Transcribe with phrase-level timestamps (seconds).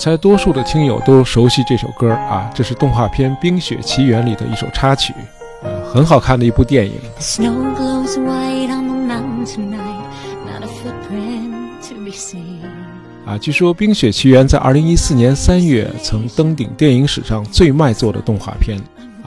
[0.00, 5.12] 猜多数的听友都熟悉这首歌啊，这是动画片《冰雪奇缘》里的一首插曲，
[5.62, 6.94] 呃，很好看的一部电影。
[13.26, 18.80] 啊，据说《冰雪奇缘》在二零一四年三月曾登顶电影史上最卖座的动画片。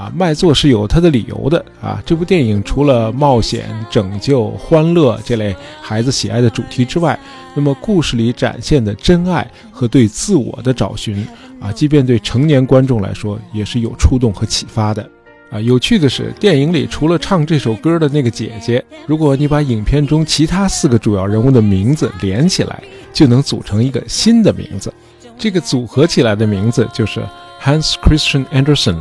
[0.03, 2.01] 啊，卖座是有它的理由的啊！
[2.05, 7.17] 这部电影除了冒险、拯救、欢乐这类孩子喜爱的主题之外，
[7.55, 11.25] 那么故事里展现的真爱和对自我的找寻
[11.61, 15.09] 啊，即便对成年观众来说也是有触动和启发的
[15.49, 15.59] 啊！
[15.61, 24.93] 有趣的是，电影里除了唱这首歌的那个姐姐，如果你把影片中其他四个主要人物的名字连起来，就能组成一个新的名字。
[25.37, 27.21] 这个组合起来的名字就是
[27.61, 28.97] Hans Christian Andersen。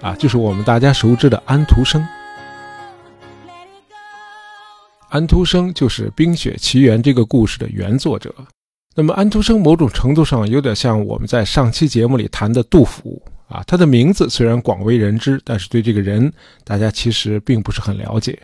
[0.00, 2.02] 啊，就是我们大家熟知的安徒生。
[5.10, 8.34] 安徒生就是《冰雪奇缘》这个故事的原作者。
[8.94, 13.62] 那么，安徒生某种程度上有点像我们在上期节目里谈的杜甫啊。
[13.66, 16.32] 他的名字虽然广为人知，但是对这个人，
[16.64, 18.38] 大家其实并不是很了解。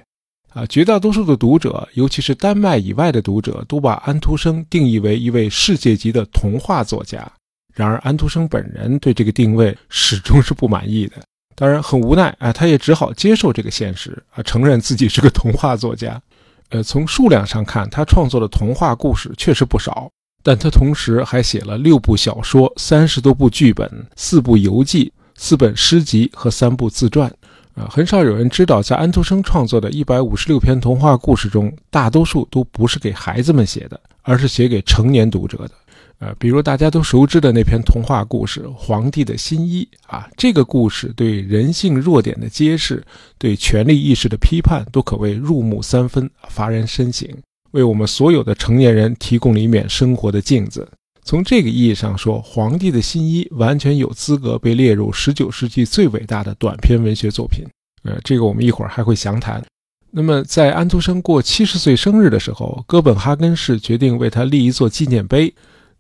[0.53, 7.31] 啊，绝大多数的读者，尤其是丹麦以外的读者，都把安徒生定义为一位世界级的童话作家。
[7.75, 11.17] 然而，安徒生本人对这个定位始终是不满意的。
[11.57, 16.21] 当然很无奈啊，他也只好接受这个现实啊，承认自己是个童话作家。
[16.69, 20.11] 呃，从数量上看，他创作的童话故事确实不少，
[20.43, 27.33] 但他同时还写了六部小说、三十多部剧本、四部游记、四本诗集和三部自传。
[27.75, 35.71] 啊，很少有人知道，在安徒生创作的一百五十六篇童话故事中，大多数都不是给孩子们写的，而是写给成年读者的。
[36.19, 43.05] 呃，比如大家都熟知的那篇童话故事《皇帝的新衣》啊，这个故事对人性弱点的揭示，
[43.37, 47.29] 对权力意识的批判，都可谓入木三分，发人深省，
[47.73, 50.89] 为我们所有的成年人提供了一面生活的镜子。
[51.23, 57.63] 从这个意义上说，《皇帝的新衣》完全有资格被列入19世纪最伟大的短篇文学作品。
[58.05, 59.63] 呃，这个我们一会儿还会详谈。
[60.13, 65.53] 那么，在安徒生过七十岁生日的时候，哥本哈根市决定为他立一座纪念碑。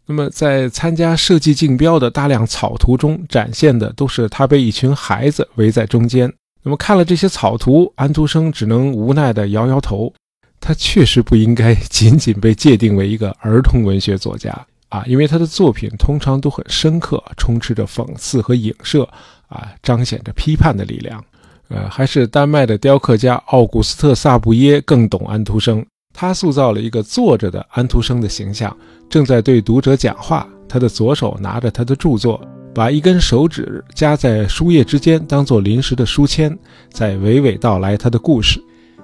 [0.06, 6.32] 那么，在参加设计竞标的大量草图中，展现的都是他被一群孩子围在中间。
[6.62, 10.12] 那么，看了这些草图，安徒生只能无奈地摇摇头。
[10.60, 14.50] 他确实不应该仅仅被界定为一个儿童文学作家
[14.88, 19.02] 啊，因为他的作品通常都很深刻，充斥着讽刺和影射
[19.48, 21.22] 啊，彰显着批判的力量。
[21.68, 25.84] 呃，还是丹麦的雕刻家奥古斯特·萨布耶更懂安徒生。
[26.18, 28.74] 他塑造了一个坐着的安徒生的形象，
[29.06, 30.48] 正在对读者讲话。
[30.66, 32.40] 他的左手拿着他的著作，
[32.74, 36.58] 把一根手指夹在书页之间，当做临时的书签，
[36.90, 38.58] 在娓娓道来他的故事。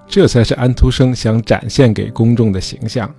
[0.08, 3.14] 这才是安徒生想展现给公众的形象。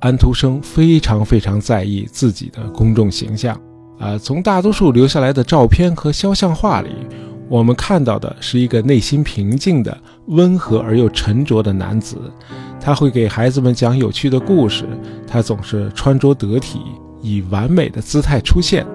[0.00, 3.58] 安徒生非常非常在意自己的公众形象。
[3.98, 6.90] 啊，从大多数留下来的照片和肖像画里。
[7.48, 12.16] 我们看到的是一个内心平静的、温和而又沉着的男子，
[12.78, 14.84] 他会给孩子们讲有趣的故事。
[15.26, 16.80] 他总是穿着得体，
[17.22, 18.86] 以完美的姿态出现。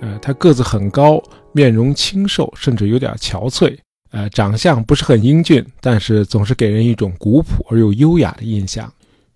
[0.00, 3.76] 呃，他个子很高，面容清瘦，甚至有点憔悴。
[4.10, 8.92] 呃，长相不是很英俊，但是总是给人一种古朴而又优雅的印象。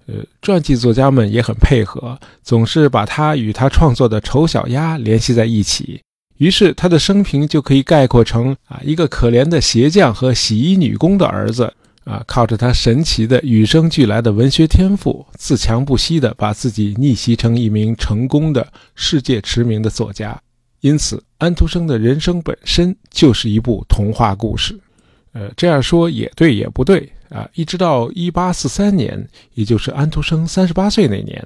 [0.07, 6.01] 呃，传记作家们也很配合，总是把他与他创作的《丑小鸭》联系在一起。
[6.43, 11.73] 于是他的生平就可以概括成啊，一个可怜的鞋匠和洗衣女工的儿子
[12.03, 18.67] 啊，靠着他神奇的与生俱来的文学天赋，自强不息地把自己逆袭成一名成功的
[18.97, 20.37] 世界驰名的作家。
[20.81, 24.77] 因此，安徒生的人生本身就是一部童话故事。
[25.35, 27.49] 呃，这样说也对也不对啊。
[27.55, 31.41] 一直到1843年，也就是安徒生38岁那年，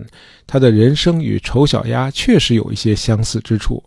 [0.47, 3.83] 他的人生与《丑小鸭》确实有一些相似之处。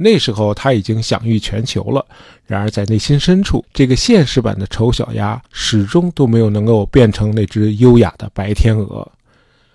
[0.00, 2.06] 那时候他已经享誉全球了，
[2.46, 9.10] 然而在内心深处，这个现实版的丑小鸭始终都没有能够变成那只优雅的白天鹅。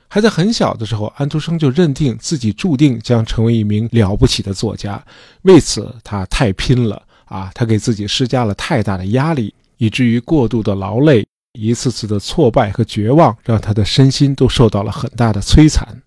[0.08, 5.04] 还在很小的时候，安徒生就认定自己注定将成为一名了不起的作家，
[5.42, 7.52] 为此他太拼了啊！
[7.56, 16.03] 他给自己施加了太大的压力，以至于过度的劳累，一次次的挫败和绝望，让他的身心都受到了很大的摧残。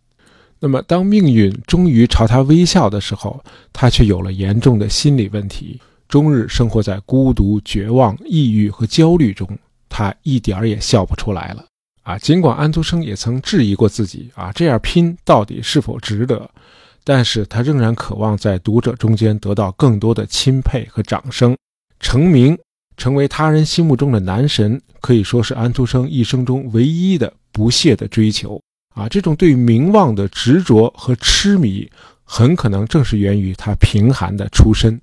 [0.67, 3.41] 那么，当命运终于朝他微笑的时候，
[3.73, 9.49] 他却有了严重的心理问题，终日生活在孤独、绝望、抑郁和焦虑中。
[9.89, 11.65] 他一点儿也笑不出来了
[12.03, 12.19] 啊！
[12.19, 16.51] 尽管安徒生也曾质疑过自己啊，这样拼到底是否值得？
[17.05, 21.57] 但是他仍然渴望在读者中间得到更多的钦佩和掌声，
[22.01, 22.59] 成名，
[22.97, 28.61] 成为他人心目中的男神，可以说是安徒生一生中唯一的不懈的追求。
[28.96, 31.87] 啊，这种对名望的执着和痴迷，
[32.25, 34.98] 很可能正是源于他贫寒的出身。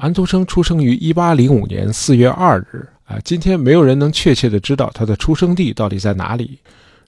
[0.00, 6.58] 安徒生出生于1805年4月2日，啊，今天没有人能确切的知道他的出生地到底在哪里。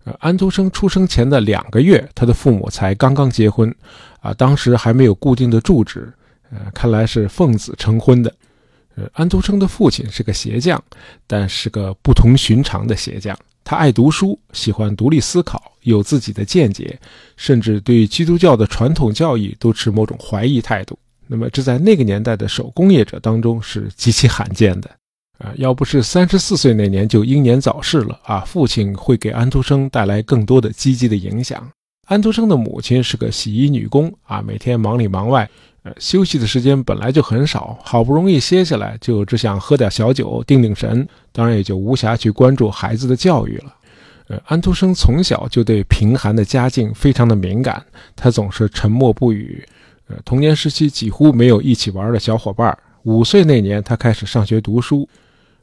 [0.05, 3.75] 呃，安徒生出生前的两个月，他的父母才刚刚结婚，
[4.21, 6.13] 啊，当时还没有固定的住址，
[6.51, 8.31] 呃，看来是奉子成婚的。
[9.13, 10.83] 安徒生的父亲是个鞋匠，
[11.27, 13.39] 但是个不同寻常的鞋匠。
[13.63, 16.99] 他爱读书，喜欢独立思考，有自己的见解，
[17.37, 20.99] 甚至对基督教的传统教义都持某种怀疑态度。
[21.27, 24.91] 那么，这在那个年代的手工业者当中是极其罕见的。
[25.39, 31.67] 啊，要不是三十四岁那年就英年早逝了啊，父亲会给安徒生带来更多的积极的影响。
[32.09, 35.49] 安徒生的母亲是个洗衣女工啊，每天忙里忙外。
[35.83, 43.75] 呃，休息的时间本来就很少，好不容易歇下来，就只想喝点小酒，定定神，当然也就无暇去关注孩子的教育了。
[44.29, 47.83] 呃，安徒生从小就对贫寒的家境非常的敏感，
[48.15, 49.67] 他总是沉默不语。
[50.09, 52.77] 呃，童年时期几乎没有一起玩的小伙伴。
[53.05, 55.09] 五岁那年，他开始上学读书。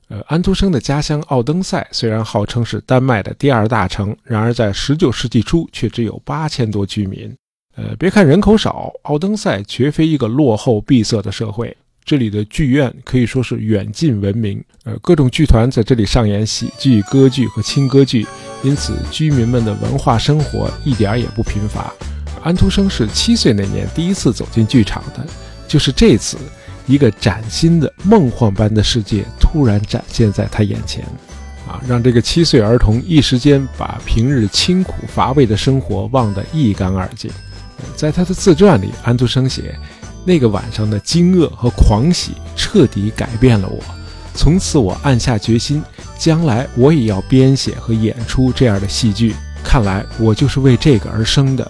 [0.10, 7.38] 呃，安徒生的家乡奥登塞虽然号称是丹麦的第二大城，然而在19世纪初却只有八千多居民。
[7.78, 11.78] 呃，别看人口少，奥登塞绝非一个落后闭塞的社会。
[12.04, 18.26] 这里的剧院可以说是远近闻名，呃，各种剧团在这里上演喜剧、歌剧和轻歌剧，
[18.64, 21.94] 因此居民们的文化生活一点也不贫乏。
[22.42, 25.24] 安徒生是七岁那年第一次走进剧场的，
[25.68, 26.38] 就是这次，
[26.88, 31.06] 一个崭新的梦幻般的世界突然展现在他眼前，
[31.68, 37.30] 啊，让这个七岁儿童一时间把平日清苦乏味的生活忘得一干二净。
[37.96, 39.76] 在他的自传里，安徒生写，
[40.26, 43.84] 那个晚上的惊愕和狂喜彻底改变了我。
[44.34, 45.84] 从此，我暗下决心，
[46.18, 49.34] 将来我也要编写和演出这样的戏剧。
[49.64, 51.70] 看来，我就是为这个而生的。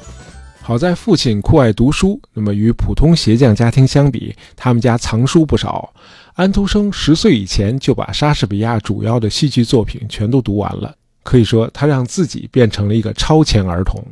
[0.62, 5.94] 好在父亲酷爱读书，那么与普通鞋匠家庭相比，他们家藏书不少。
[6.34, 10.94] 安徒生十岁以前就把莎士比亚主要的戏剧作品全都读完了，
[11.24, 14.04] 可以说他让自己变成了一个超前儿童。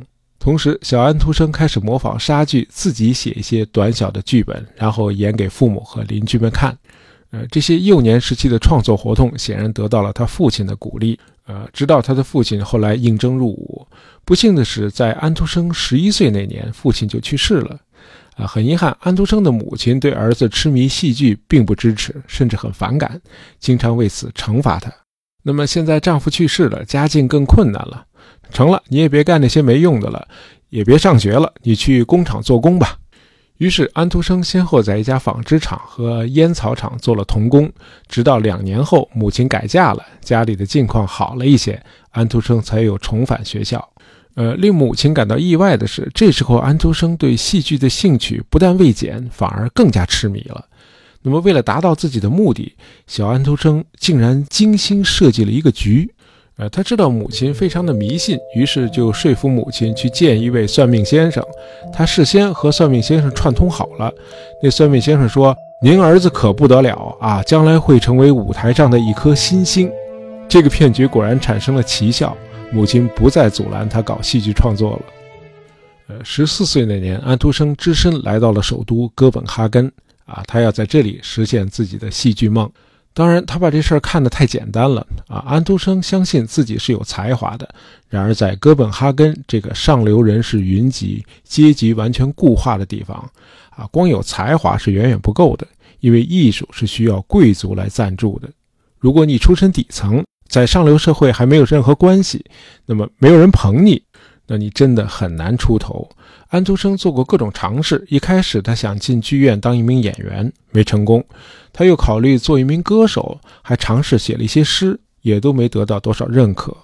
[0.46, 6.72] 同时，小安徒生开始模仿莎剧，自己写一些短小的剧本，然后演给父母和邻居们看。
[7.32, 11.18] 呃，这些幼年时期的创作活动显然得到了他父亲的鼓励。
[11.46, 13.84] 呃，直到他的父亲后来应征入伍。
[14.24, 17.76] 不幸的是，在安徒生十一岁那年，父亲就去世了。
[18.36, 23.20] 啊，很遗憾，安徒生的母亲对儿子痴迷戏剧并不支持，甚至很反感，
[23.58, 24.92] 经常为此惩罚他。
[25.46, 28.04] 那么现在丈夫去世了，家境更困难了。
[28.50, 30.26] 成了，你也别干那些没用的了，
[30.70, 32.98] 也别上学了，你去工厂做工吧。
[33.58, 37.70] 于是，安徒生先后在一家纺织厂和烟草厂做了童工，
[38.08, 43.88] 直到两年后，母亲改嫁了，家里的境况好了一些，安徒生才有重返学校。
[44.34, 50.64] 呃，令母亲感到意外的是，这时候安徒生对戏剧的兴趣不但未减，反而更加痴迷了。
[51.26, 52.72] 那么，为了达到自己的目的，
[53.08, 56.08] 小安徒生竟然精心设计了一个局。
[56.56, 61.44] 呃，他知道母亲非常的迷信，于是就说服母亲去见一位算命先生。
[61.92, 64.08] 他事先和算命先生串通好了，
[64.62, 65.52] 那算命先生说
[65.82, 69.90] ：“您儿子可不得了啊，将来会成为舞台上的一颗新星。”
[70.48, 72.36] 这个骗局果然产生了奇效，
[72.70, 75.02] 母亲不再阻拦他搞戏剧创作了。
[76.06, 79.90] 呃，十四岁那年，安徒生只身来到了首都哥本哈根，
[80.26, 82.70] 啊，他要在这里实现自己的戏剧梦。
[83.14, 85.42] 当然，他把这事儿看得太简单了啊！
[85.48, 87.66] 安徒生相信自己是有才华的，
[88.10, 93.16] 然而在哥本哈根这个上流人士云集、阶级完全固化的地方，
[93.70, 95.66] 啊，光有才华是远远不够的，
[96.00, 98.50] 因为艺术是需要贵族来赞助的。
[98.98, 102.44] 如果你出身底层，在上流社会还没有任何关系，
[102.84, 104.02] 那么没有人捧你。
[104.46, 106.08] 那你真的很难出头。
[106.48, 111.20] 安徒生做过各种尝试，一开始他想进剧院当一名演员，没成功；
[111.72, 116.76] 他又考虑做一名歌手，还尝试写了一些诗，也都没得到多少认可。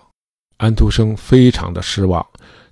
[0.56, 2.24] 安徒生非常的失望，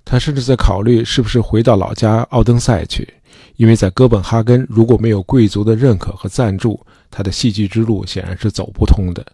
[0.03, 3.07] 他甚至在考虑是不是回到老家奥登塞去，
[3.55, 6.79] 因为在哥本哈根如果没有贵族的认可和赞助，
[7.09, 9.25] 他的戏剧之路显然是走不通的。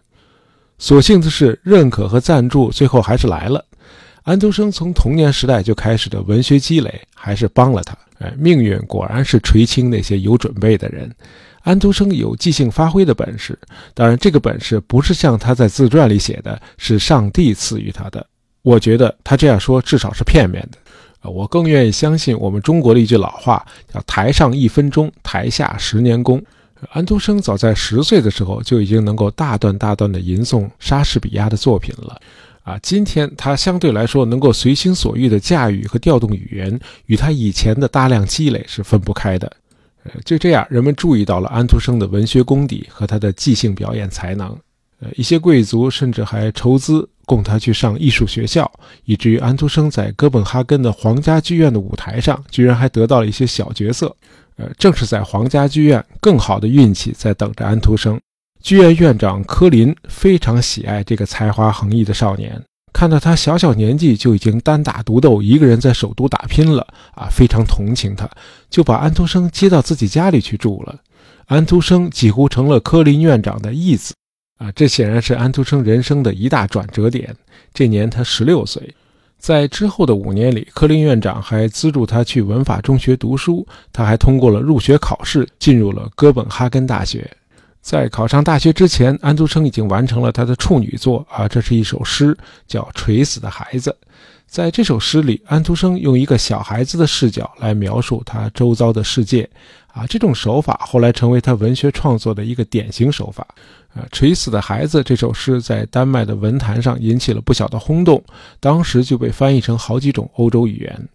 [0.78, 3.64] 所幸的是，认可和赞助最后还是来了。
[4.28, 7.96] 安徒生从童年时代就开始的文学积累，还是帮了他。
[8.18, 11.10] 哎，命运果然是垂青那些有准备的人。
[11.62, 13.58] 安徒生有即兴发挥的本事，
[13.94, 18.26] 当然，这个本事不是像他在自传里写的，是上帝赐予他的。
[18.60, 21.30] 我觉得他这样说至少是片面的。
[21.30, 26.44] 我更愿意相信我们中国的一句老话，叫“台上一分钟，台下十年功”。
[26.92, 32.20] 安徒生早在十岁的时候就已经能够大段大段地吟诵莎士比亚的作品了。
[32.68, 39.50] 啊，今天他相对来说能够随心所欲的驾驭和调动语言，与他以前的大量积累是分不开的。
[40.04, 44.48] 呃，就这样，人们注意到了安徒生的文学功底和他的即兴表演才能。
[45.00, 48.70] 呃，一些贵族甚至还筹资供他去上艺术学校，
[49.06, 54.14] 以至于安徒生在哥本哈根的皇家剧院的舞台上，居然还得到了一些小角色。
[54.56, 58.20] 呃，正是在皇家剧院，更好的运气在等着安徒生。
[58.60, 62.62] 剧院院长科林非常喜爱这个才华横溢的少年，
[62.92, 68.28] 看到他小小年纪就已经单打独斗，一个人在首都打拼了啊，非常同情他，
[68.68, 71.00] 就把安徒生接到自己家里去住了。
[71.46, 74.12] 安徒生几乎成了科林院长的义子。
[74.58, 77.34] 啊，这显然是安徒生人生的一大转折点。
[77.72, 78.92] 这年他十六岁，
[79.38, 83.64] 在之后的五年里，柯林院长还资助他去文法中学读书。
[83.92, 87.30] 他还通过了入学考试，进入了哥本哈根大学。
[87.80, 93.90] 在考上大学之前，安徒生已经完成了他的处女作啊，这是一首诗，叫《垂死的孩子》。
[94.46, 99.48] 在这首诗里，安徒生用一个小孩子的视角来描述他周遭的世界
[99.92, 103.46] 啊，这种手法后来成为他文学创作的一个典型手法。
[103.94, 108.22] 啊，垂死的孩子这首诗在丹麦的文坛上引起了不小的轰动，
[108.60, 111.08] 当时就被翻译成好几种欧洲语言。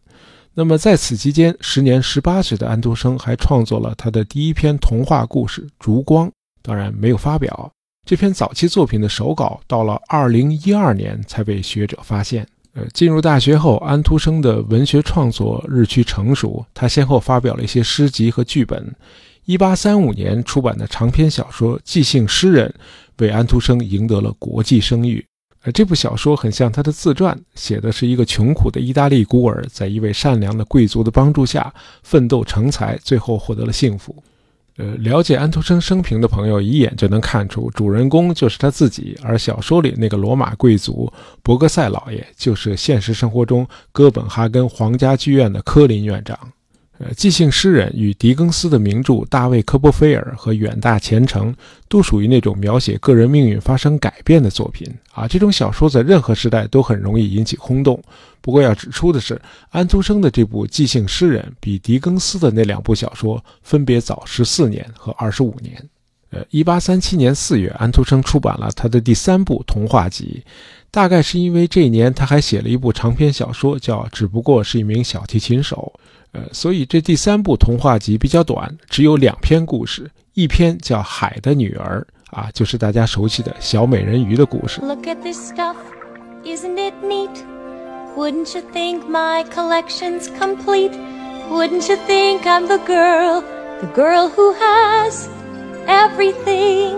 [0.56, 6.28] 那么在此期间，时年十八岁的安徒生还创作了他的第一篇童话故事《烛光》，
[6.64, 7.72] 当然没有发表。
[8.08, 12.48] 这篇早期作品的手稿到了二零一二年才被学者发现。
[12.74, 18.92] 呃，进入大学后，安徒生的文学创作日趋成熟，他先后发表了一些诗集和剧本。
[19.46, 22.74] 一八三五年出版的长篇小说《即兴诗人》
[23.24, 25.24] 为安徒生赢得了国际声誉。
[25.62, 34.16] 而这部小说很像他的自传，写的是一个穷苦的意大利孤儿在一位善良的贵族的帮助下奋斗成才，最后获得了幸福。
[34.78, 41.12] 呃，了解安徒生生平的朋友一眼就能看出，主人公就是他自己，而小说里那个罗马贵族
[41.44, 46.38] 伯格塞老爷就是现实生活中哥本哈根皇家剧院的科林院长。
[47.00, 51.52] 呃，即兴诗人与狄更斯的名著《大卫·科波菲尔》和《远大前程》
[51.90, 55.28] 都属于那种描写个人命运发生改变的作品啊。
[55.28, 58.02] 这种小说在任何时代都很容易引起轰动。
[58.42, 65.90] 不过要指出的是，安徒生的这部即兴诗人比狄更斯的那两部小说分别早十四年和二十五年。
[66.30, 70.44] 呃，一八三七年四月，安徒生出版了他的第三部童话集，
[70.92, 75.92] 大概是因为这一年他还写了一部长篇小说，叫《只不过是一名小提琴手》。
[76.34, 84.82] 呃，所以这第三部童话集比较短，只有两篇故事，一篇叫《海的女儿》，啊，就是大家熟悉的小美人鱼的故事。
[84.82, 85.76] Look at this stuff,
[86.44, 87.30] isn't it neat?
[88.18, 90.92] Wouldn't you think my collection's complete?
[91.52, 93.44] Wouldn't you think I'm the girl,
[93.82, 95.28] the girl who has
[95.86, 96.96] everything?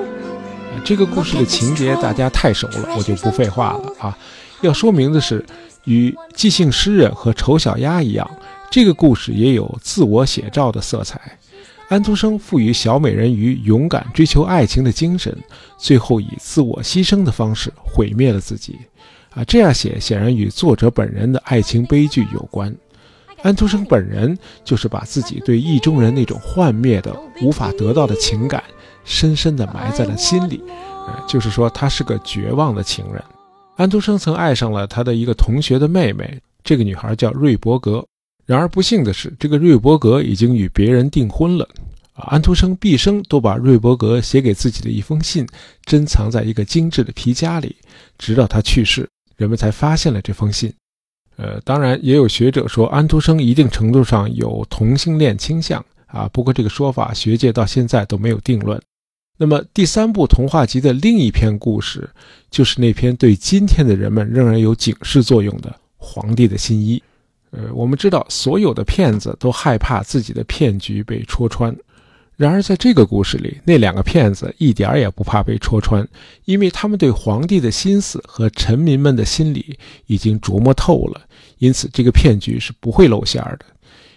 [0.86, 4.18] 这个故事的情节大家太熟了，我就不废话了啊。
[4.62, 5.46] 要说明的是，
[5.84, 8.30] 与即兴诗人和丑小鸭一样。
[8.76, 11.40] 这个故事也有自我写照的色彩。
[11.88, 15.34] 安徒生赋予小美人鱼勇敢追求爱情的精神，
[15.78, 18.78] 最后以自我牺牲的方式毁灭了自己。
[19.30, 22.76] 啊，这样写显然与作者本人的爱情悲剧有关。
[23.44, 28.62] 安徒生本人就是把自己对意中人那种幻灭的、无法得到的情感，
[29.06, 30.62] 深深地埋在了心里。
[31.08, 33.24] 呃，就是说他是个绝望的情人。
[33.78, 38.06] 安徒生曾爱上了他的一个同学的妹妹，这个女孩叫瑞伯格。
[38.46, 41.68] 然而不幸的是，这个瑞伯格已经与别人订婚了。
[42.14, 45.46] 啊，安徒生毕生都把瑞伯格写给自己的一封信
[45.84, 47.76] 珍藏在一个精致的皮夹里，
[48.18, 50.74] 直到他去世，人们才发现了这封信。
[51.36, 58.82] 呃，当然也有学者说安徒生一定程度上有同性恋倾向啊，不过这个说法学界到现在都没有定论。
[59.38, 62.10] 那么第三部童话集的另一篇故事，
[62.50, 66.98] 就是那篇对今天的人们仍然有警示作用的《皇帝的新衣》。
[67.52, 71.74] 呃，我们知道所有的骗子都害怕自己的骗局被戳穿，
[72.36, 76.06] 然而在这个故事里，那两个骗子一点儿也不怕被戳穿，
[76.44, 81.22] 因为他们对皇帝的心思和臣民们的心理已经琢磨透了，
[81.60, 83.60] 因此这个骗局是不会露馅的。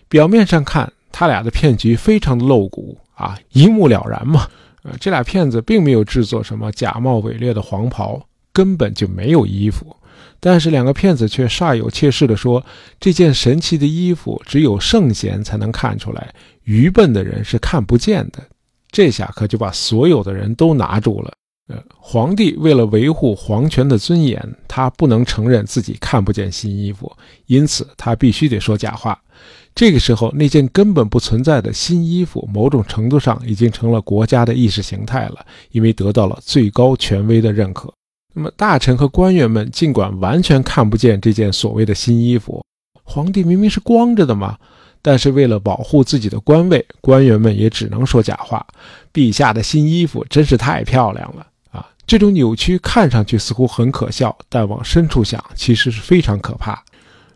[0.08, 4.48] 表面上看，他俩的骗局非常的露骨啊，一目了然嘛。
[4.82, 8.20] 呃，这俩骗子并没有制作什么假冒伪劣的黄袍，
[8.52, 9.94] 根本就没有衣服。
[10.40, 12.64] 但是两个骗子却煞有介事地说
[13.00, 16.32] ：“这件神奇的衣服只有圣贤才能看出来，
[16.64, 18.42] 愚笨的人是看不见的。”
[18.90, 21.32] 这下可就把所有的人都拿住了。
[21.68, 27.14] 呃，皇帝为了维护皇权的尊严，他不能承认自己看不见新衣服，
[27.44, 29.20] 因此他必须得说假话。
[29.74, 37.92] 这个时候，那件根本不存在的新衣服，某种程度上已经成了国家的意识形态了，因为得到了最高权威的认可。
[38.38, 42.64] 那么大臣和官员们尽管完全看不见这件所谓的新衣服，
[43.02, 44.56] 皇帝明明是光着的嘛，
[45.02, 48.64] 但是为了保护自己的官位，官员们也只能说假话。
[49.12, 51.84] 陛下的新衣服真是太漂亮了啊！
[52.06, 56.74] 这种扭曲看上去似乎很可笑，但往深处想，其实是非常可怕。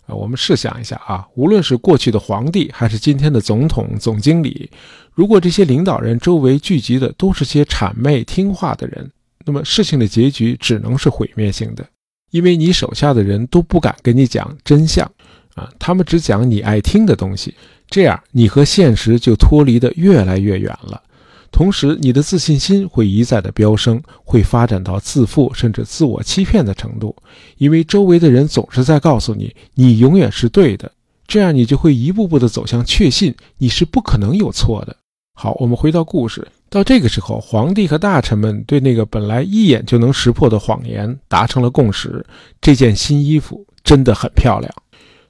[0.07, 4.71] 啊，我们试想一下啊，无论是过去的皇帝，还是今天的总统、总经理，
[5.13, 9.11] 如果这些领导人周围聚集的都是些谄媚听话的人。
[9.45, 11.85] 那么事情的结局只能是毁灭性的，
[12.31, 15.11] 因为你手下的人都不敢跟你讲真相，
[15.55, 17.55] 啊，他们只讲你爱听的东西，
[17.89, 21.03] 这样你和现实就脱离的越来越远了。
[21.51, 27.15] 同时，你的自信心会一再的飙升，会发展到自负甚至自我欺骗的程度，
[27.59, 30.91] 因为周围的人总是在告诉你你永远是对的，
[31.27, 34.97] 这样你就会一步步的走向确信你是不可能有错的。
[35.35, 36.49] 好，我们回到故事。
[36.73, 42.25] 到这个时候，皇帝和大臣们对那个本来一眼就能识破的谎言达成了共识：
[42.63, 44.73] 这件新衣服真的很漂亮。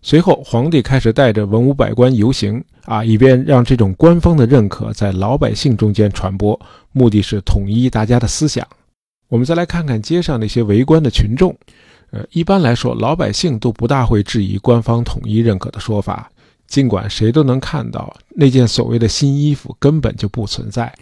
[0.02, 6.58] 随后，皇帝开始带着文武百官游行，啊，以便让这种官方的认可在老百姓中间传播，
[6.92, 8.64] 目的是统一大家的思想。
[9.26, 11.52] 我们再来看看街上那些围观的群众，
[12.12, 16.30] 呃，一般来说，老百姓都不大会质疑官方统一认可的说法，
[16.68, 20.92] 尽管谁都能看到那件所谓的新衣服根本就不存在。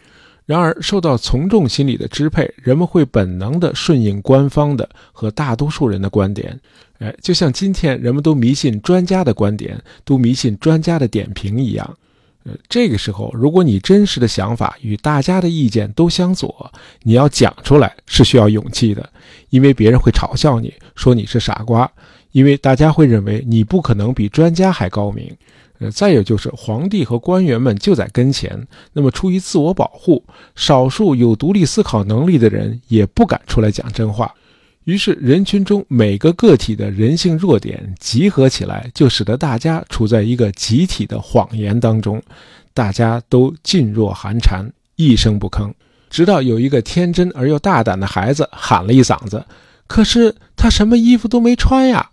[0.50, 6.59] 然而，受到从众心理的支配，人们会本能地顺应官方的和大多数人的观点。
[6.99, 11.97] 哎，就像今天人们都迷信专家的观点，都迷信专家的点评一样。
[12.42, 16.69] 呃，这个时候，如果你真实的想法与大家的意见都相左，
[17.04, 19.09] 你要讲出来是需要勇气的，
[19.50, 21.88] 因为别人会嘲笑你，说你是傻瓜，
[22.33, 25.33] 因为大家会认为你不可能比专家还高明。
[25.80, 30.22] 呃，再有就是皇帝和官员们就在跟前，那么出于自我保护，
[30.54, 34.30] 少数有独立思考能力的人也不敢出来讲真话，
[34.84, 42.23] 于是人群中每个个体的人性弱点集合起来，就使得大家处在一个集体的谎言当中，
[42.75, 45.73] 大家都噤若寒蝉，一声不吭，
[46.10, 49.43] 直到有一个天真而又大胆的孩子喊了一嗓子
[49.88, 52.10] ：“可是他什么衣服都没穿呀！”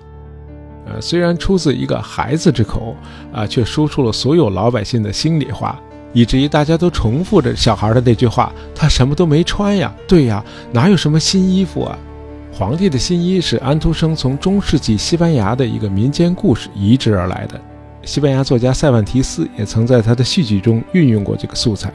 [0.90, 2.96] 呃，虽然出自一个孩子之口，
[3.34, 5.80] 啊，却说出了所有老百姓的心里话，
[6.14, 11.98] 以至于大家都重复着小孩的那句话：“他什么都没穿呀。”对呀，哪有什么新衣服啊？
[12.54, 17.60] 皇帝的新衣是安徒生从中世纪西班牙的一个民间故事移植而来的。
[18.04, 21.94] 西班牙作家塞万提斯也曾在他的戏剧中运用过这个素材。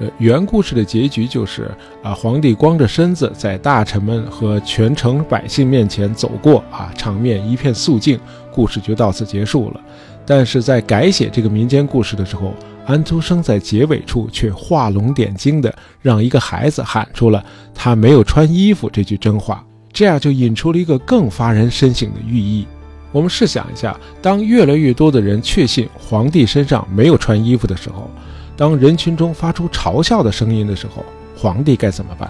[0.00, 1.70] 呃，原故事的结局就是
[2.02, 8.18] 啊，皇帝光着身子在大臣们和全城百姓面前走过啊，场面一片肃静，
[8.52, 9.80] 故事就到此结束了。
[10.26, 12.54] 但是在改写这个民间故事的时候，
[12.86, 22.66] 安徒生在结尾处却画龙点睛的让一个孩子喊出了“他没有穿衣服”这句真话，这样就引出了一个更发人深省的寓意。
[23.12, 28.10] 我们试想一下，当越来越多的人确信皇帝身上没有穿衣服的时候。
[28.56, 31.04] 当人群中发出嘲笑的声音的时候，
[31.36, 32.28] 皇帝该怎么办？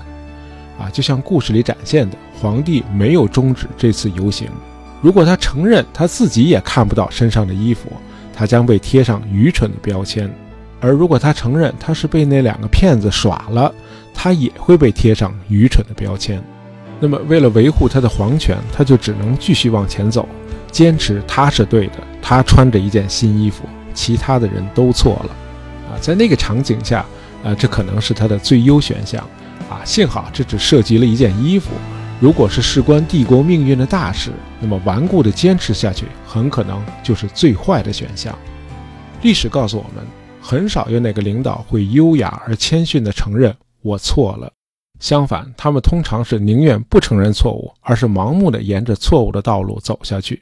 [0.78, 4.48] 啊，就像故事里展现的，皇帝没有终止这次游行。
[5.00, 7.92] 如果他承认他自己也看不到身上的衣服，
[8.34, 10.26] 他将被贴上愚蠢的标签；
[10.80, 13.72] 而如果他承认他是被那两个骗子耍了，
[14.14, 16.42] 他也会被贴上愚蠢的标签。
[17.00, 20.26] 那么，为了维护他的皇权，他就只能继续往前走，
[20.72, 25.30] 坚持他是对的，他穿着一件新衣服，其他的人都错了。
[26.00, 27.04] 在那个场景下，
[27.42, 29.20] 呃，这可能是他的最优选项，
[29.68, 31.70] 啊，幸好这只涉及了一件衣服。
[32.20, 38.36] 如果是事关帝国命运的大事，那么顽固的坚持下去，很可能就是最坏的选项。
[39.22, 40.04] 历史告诉我们，
[40.40, 44.50] 很少有哪个领导会优雅而谦逊地承认我错了，
[45.00, 50.40] 相反，他们通常是宁愿不承认错误，而是盲目地沿着错误的道路走下去。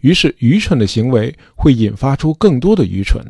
[0.00, 3.20] 于是，愚蠢的行为会引发出更多的愚蠢。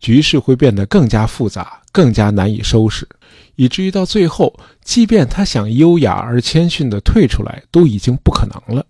[0.00, 3.06] 局势会变得更加复杂，更加难以收拾，
[3.56, 8.84] 以至于到最后，即便他想优雅而谦逊地退出来，都已经不可能了。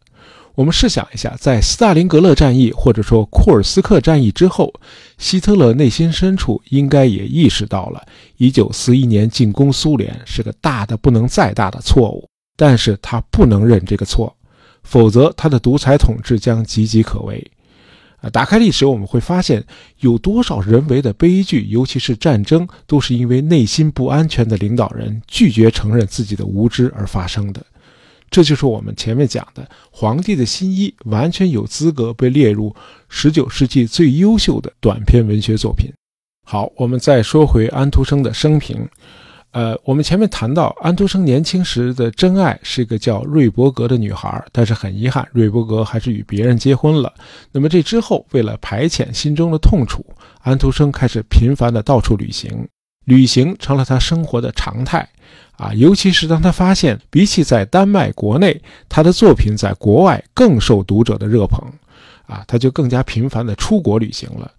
[0.55, 4.73] 我们试想一下，在斯大林格勒战役或者说库尔斯克战役之后，
[5.17, 8.03] 希特勒内心深处应该也意识到了
[8.39, 14.37] 1941年进攻苏联是个大的不能再大的错误，但是他不能认这个错，
[14.83, 17.51] 否则他的独裁统治将岌岌可危。
[18.21, 19.65] 啊，打开历史，我们会发现
[20.01, 27.65] 有多少人为的悲剧，尤其是战争，都是因为内心不安全的领导人拒绝承认自己的无知而发生的。
[28.31, 32.75] 这就是我们前面讲的，皇帝的新衣完全有资格被列入
[33.09, 35.91] 十九世纪最优秀的短篇文学作品。
[36.47, 38.89] 好，我们再说回安徒生的生平。
[39.53, 47.13] 呃，我们前面谈到安徒生年轻时的真爱是一个叫瑞伯格的女孩，但是很遗憾，瑞伯格还是与别人结婚了。
[47.51, 50.05] 那么这之后，为了排遣心中的痛楚，
[50.43, 52.69] 安徒生开始频繁的到处旅行，
[53.07, 55.09] 旅行成了他生活的常态。
[55.57, 58.59] 啊，尤其是当他发现，比起在丹麦国内，
[58.89, 61.61] 他的作品在国外更受读者的热捧，
[62.25, 64.51] 啊，他就更加频繁的出国旅行了。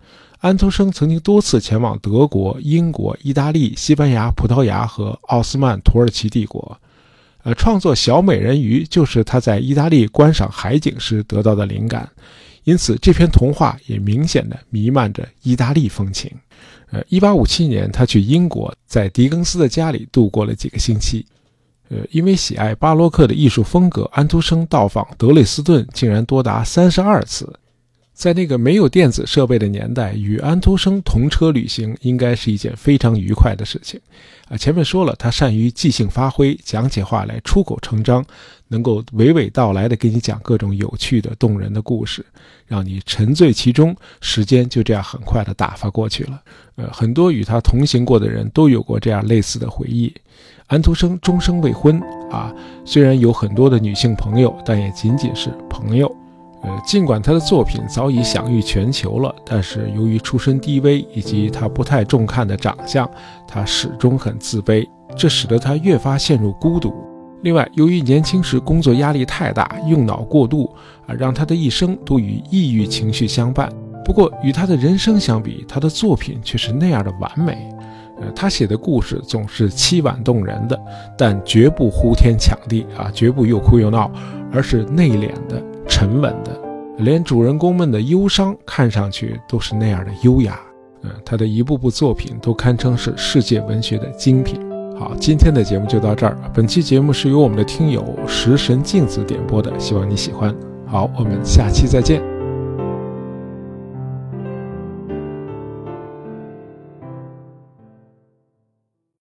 [0.41, 6.75] 安徒生曾经多次前往德国、英国、意大利、西班牙、葡萄牙和奥斯曼土耳其帝国，
[7.43, 12.09] 呃，创作《小美人鱼》就是他在意大利观赏海景时得到的灵感，
[12.63, 16.31] 因此这篇童话也明显的弥漫着意大利风情。
[16.89, 21.23] 呃，一八五七年，他去英国，在狄更斯的家里度过了几个星期。
[21.89, 27.47] 呃，因为喜爱巴洛克的艺术风格，安徒生到访德累斯顿竟然多达三十二次。
[28.21, 33.99] 在那个没有电子设备的年代，与安徒生同车旅行应该是一件非常愉快的事情。
[34.47, 38.23] 啊，前面说了，他善于即兴发挥，讲起话来出口成章，
[38.67, 42.23] 能够娓娓道来的给你讲各种有趣的、动人的故事，
[42.67, 46.39] 让你沉醉其中，时间就这样很快的打发过去了。
[46.75, 50.13] 呃，很多与他同行过的人都有过这样类似的回忆。
[50.67, 52.53] 安徒生终生未婚，啊，
[52.85, 56.20] 虽然有很多的女性朋友，但也仅仅是朋友。
[56.63, 63.09] 呃，尽管他的作品早已享誉全球了，但是由于出身低微以及他不太重看的长相，
[63.47, 66.93] 他始终很自卑，这使得他越发陷入孤独。
[67.41, 70.71] 另外，由于年轻时工作压力太大，用脑过度
[71.07, 73.67] 啊，让他的一生都与抑郁情绪相伴。
[74.05, 77.67] 不过，与他的人生相比，他的作品却是那样的完美。
[78.21, 80.79] 呃，他写的故事总是凄婉动人的，
[81.17, 84.11] 但绝不呼天抢地啊，绝不又哭又闹，
[84.53, 85.59] 而是内敛的。
[85.91, 86.57] 沉稳的，
[86.99, 90.57] 连主人公们的忧伤看上去都是那样的优雅。
[91.03, 94.57] 嗯，他的一部部作品都堪称是世界文学的精品。
[94.97, 96.37] 好，今天的节目就到这儿。
[96.53, 100.55] 本期节目是由我们的听友食神镜子点播的，希望你喜欢。
[100.87, 102.40] 好，我们下期再见。